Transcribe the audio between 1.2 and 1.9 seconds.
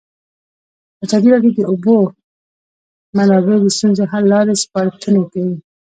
راډیو د د